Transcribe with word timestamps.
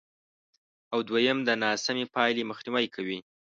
او 0.93 0.99
دوېم 1.09 1.39
د 1.47 1.49
ناسمې 1.63 2.05
پایلې 2.15 2.43
مخنیوی 2.51 2.87
کوي، 2.95 3.19